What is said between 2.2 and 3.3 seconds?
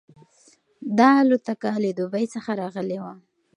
څخه راغلې وه.